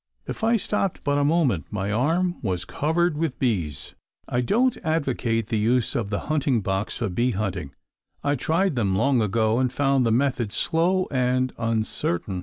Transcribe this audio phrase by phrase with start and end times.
[0.25, 3.93] If I stopped but a moment, my arm was covered with bees.
[4.27, 7.75] I don't advocate the use of the hunting box for bee hunting.
[8.23, 12.39] I tried them long ago and found the method slow and uncertain.